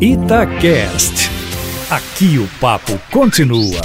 [0.00, 1.28] Itacast.
[1.90, 3.80] Aqui o papo continua.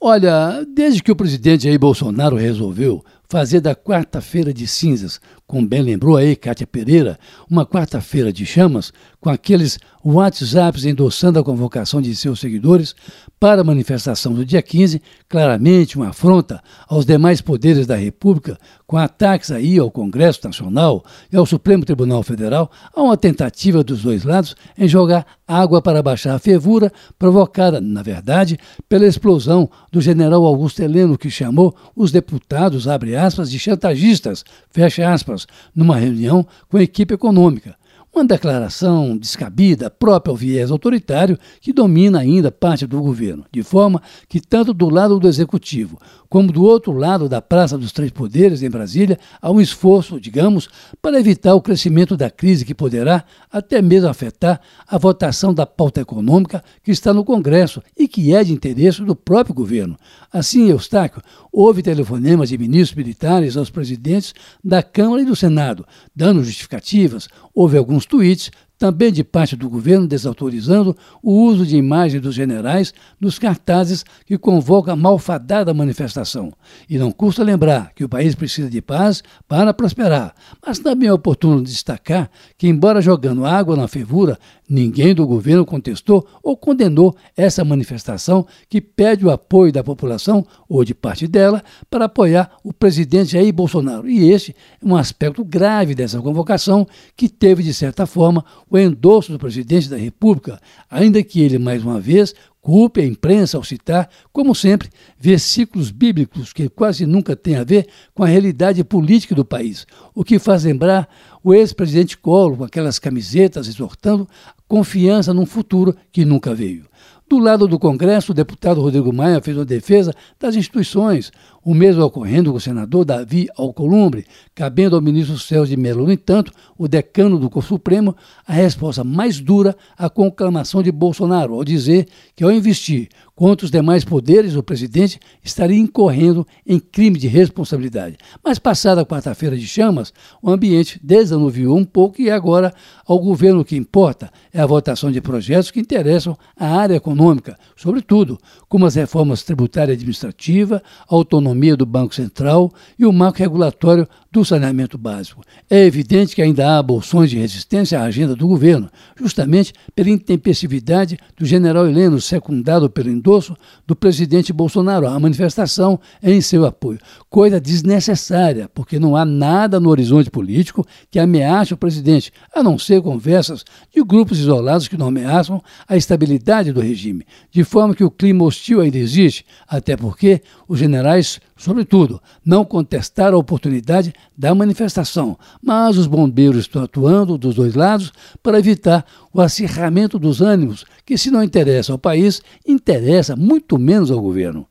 [0.00, 5.82] Olha, desde que o presidente Jair Bolsonaro resolveu fazer da quarta-feira de cinzas, como bem
[5.82, 12.14] lembrou aí Cátia Pereira, uma quarta-feira de chamas, com aqueles WhatsApps endossando a convocação de
[12.16, 12.94] seus seguidores
[13.38, 18.96] para a manifestação do dia 15, claramente uma afronta aos demais poderes da República, com
[18.96, 24.24] ataques aí ao Congresso Nacional e ao Supremo Tribunal Federal, há uma tentativa dos dois
[24.24, 28.58] lados em jogar água para baixar a fervura provocada, na verdade,
[28.88, 35.12] pela explosão do general Augusto Heleno, que chamou os deputados, abre aspas, de chantagistas, fecha
[35.12, 37.79] aspas, numa reunião com a equipe econômica.
[38.12, 44.02] Uma declaração descabida, própria ao viés autoritário que domina ainda parte do governo, de forma
[44.28, 45.96] que, tanto do lado do executivo
[46.30, 50.68] como do outro lado da Praça dos Três Poderes, em Brasília, há um esforço, digamos,
[51.02, 56.00] para evitar o crescimento da crise que poderá até mesmo afetar a votação da pauta
[56.00, 59.98] econômica que está no Congresso e que é de interesse do próprio governo.
[60.32, 61.20] Assim, Eustáquio,
[61.52, 67.76] houve telefonemas de ministros militares aos presidentes da Câmara e do Senado, dando justificativas, houve
[67.76, 68.50] alguns tweets
[68.80, 74.38] também de parte do governo desautorizando o uso de imagens dos generais nos cartazes que
[74.38, 76.50] convocam a malfadada manifestação.
[76.88, 80.34] E não custa lembrar que o país precisa de paz para prosperar,
[80.66, 86.26] mas também é oportuno destacar que, embora jogando água na fervura, ninguém do governo contestou
[86.42, 92.06] ou condenou essa manifestação que pede o apoio da população ou de parte dela para
[92.06, 94.08] apoiar o presidente Jair Bolsonaro.
[94.08, 99.32] E esse é um aspecto grave dessa convocação que teve, de certa forma, o endosso
[99.32, 104.08] do presidente da República, ainda que ele, mais uma vez, culpe a imprensa ao citar,
[104.32, 109.44] como sempre, versículos bíblicos que quase nunca têm a ver com a realidade política do
[109.44, 111.08] país, o que faz lembrar
[111.42, 114.28] o ex-presidente Collor com aquelas camisetas exortando
[114.68, 116.84] confiança num futuro que nunca veio.
[117.28, 121.30] Do lado do Congresso, o deputado Rodrigo Maia fez uma defesa das instituições,
[121.64, 126.12] o mesmo ocorrendo com o senador Davi Alcolumbre, cabendo ao ministro Celso de Mello, no
[126.12, 128.16] entanto, o decano do Supremo,
[128.46, 133.08] a resposta mais dura à conclamação de Bolsonaro, ao dizer que ao investir
[133.40, 138.18] contra os demais poderes, o presidente estaria incorrendo em crime de responsabilidade.
[138.44, 142.70] Mas passada a quarta-feira de chamas, o ambiente desanuviou um pouco e agora
[143.06, 147.58] ao governo o que importa é a votação de projetos que interessam a área econômica,
[147.74, 148.38] sobretudo
[148.68, 151.16] como as reformas tributária e administrativa, a
[151.50, 155.42] autonomia do Banco Central e o marco regulatório do saneamento básico.
[155.68, 158.88] É evidente que ainda há bolsões de resistência à agenda do governo,
[159.18, 163.56] justamente pela intempestividade do general Heleno, secundado pelo endosso
[163.86, 165.08] do presidente Bolsonaro.
[165.08, 166.98] A manifestação é em seu apoio.
[167.28, 172.78] Coisa desnecessária, porque não há nada no horizonte político que ameace o presidente, a não
[172.78, 177.26] ser conversas de grupos isolados que não ameaçam a estabilidade do regime.
[177.50, 183.36] De forma que o clima hostil ainda existe, até porque os generais, sobretudo, não contestaram
[183.36, 188.12] a oportunidade da manifestação, mas os bombeiros estão atuando dos dois lados
[188.42, 194.10] para evitar o acirramento dos ânimos, que se não interessa ao país, interessa muito menos
[194.10, 194.66] ao governo.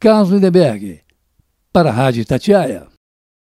[0.00, 1.00] Carlos Lindenberg,
[1.72, 2.97] para a Rádio Tatiaia.